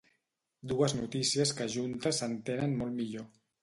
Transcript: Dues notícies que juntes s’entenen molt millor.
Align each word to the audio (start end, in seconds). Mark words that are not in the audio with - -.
Dues 0.71 0.95
notícies 1.01 1.53
que 1.61 1.71
juntes 1.77 2.25
s’entenen 2.25 2.79
molt 2.85 3.03
millor. 3.03 3.35